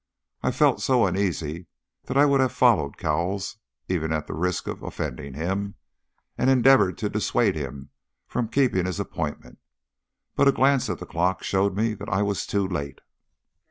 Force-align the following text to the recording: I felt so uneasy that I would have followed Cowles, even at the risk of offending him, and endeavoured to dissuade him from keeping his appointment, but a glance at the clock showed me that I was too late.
I 0.41 0.49
felt 0.49 0.81
so 0.81 1.05
uneasy 1.05 1.67
that 2.05 2.17
I 2.17 2.25
would 2.25 2.39
have 2.41 2.51
followed 2.51 2.97
Cowles, 2.97 3.57
even 3.87 4.11
at 4.11 4.25
the 4.25 4.33
risk 4.33 4.65
of 4.65 4.81
offending 4.81 5.35
him, 5.35 5.75
and 6.39 6.49
endeavoured 6.49 6.97
to 6.97 7.09
dissuade 7.09 7.53
him 7.55 7.91
from 8.25 8.47
keeping 8.47 8.87
his 8.87 8.99
appointment, 8.99 9.59
but 10.35 10.47
a 10.47 10.51
glance 10.51 10.89
at 10.89 10.97
the 10.97 11.05
clock 11.05 11.43
showed 11.43 11.75
me 11.75 11.93
that 11.93 12.09
I 12.09 12.23
was 12.23 12.47
too 12.47 12.67
late. 12.67 13.01